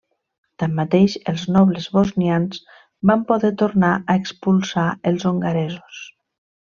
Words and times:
Tanmateix, 0.61 1.17
els 1.33 1.41
nobles 1.57 1.85
bosnians 1.97 2.61
van 3.11 3.25
poder 3.33 3.51
tornar 3.65 3.91
a 3.99 4.19
expulsar 4.23 4.87
els 5.13 5.27
hongaresos. 5.33 6.01